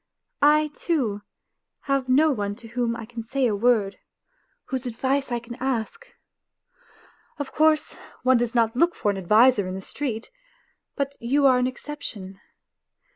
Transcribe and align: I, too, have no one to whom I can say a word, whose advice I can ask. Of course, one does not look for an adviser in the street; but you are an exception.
I, 0.57 0.69
too, 0.73 1.21
have 1.81 2.09
no 2.09 2.31
one 2.31 2.55
to 2.55 2.69
whom 2.69 2.95
I 2.95 3.05
can 3.05 3.21
say 3.21 3.45
a 3.45 3.55
word, 3.55 3.99
whose 4.69 4.87
advice 4.87 5.31
I 5.31 5.37
can 5.37 5.53
ask. 5.57 6.07
Of 7.37 7.51
course, 7.51 7.93
one 8.23 8.37
does 8.37 8.55
not 8.55 8.75
look 8.75 8.95
for 8.95 9.11
an 9.11 9.17
adviser 9.19 9.67
in 9.67 9.75
the 9.75 9.79
street; 9.81 10.31
but 10.95 11.15
you 11.19 11.45
are 11.45 11.59
an 11.59 11.67
exception. 11.67 12.39